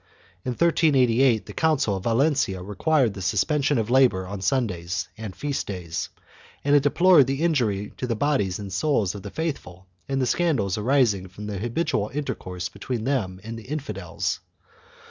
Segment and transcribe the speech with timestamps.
[0.43, 5.67] In 1388 the council of Valencia required the suspension of labor on Sundays and feast
[5.67, 6.09] days,
[6.63, 10.25] and it deplored the injury to the bodies and souls of the faithful and the
[10.25, 14.39] scandals arising from the habitual inter course between them and the infidels.